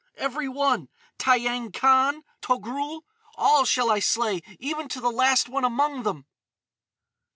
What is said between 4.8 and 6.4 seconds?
to the last one among them!"